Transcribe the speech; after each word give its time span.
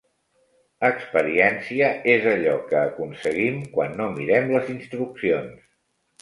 Experiència 0.87 1.89
és 2.13 2.25
allò 2.31 2.55
que 2.71 2.79
aconseguim 2.85 3.61
quan 3.77 3.95
no 4.01 4.09
mirem 4.17 4.51
les 4.57 4.73
instruccions. 4.79 5.63